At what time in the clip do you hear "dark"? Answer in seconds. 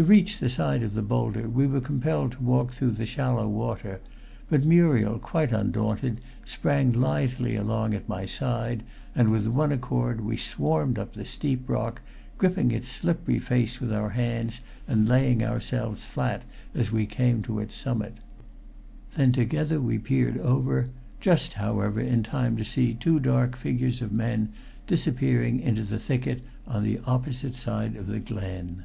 23.20-23.54